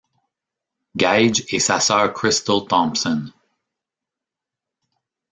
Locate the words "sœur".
1.79-2.11